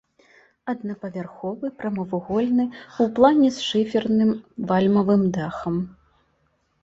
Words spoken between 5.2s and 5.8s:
дахам.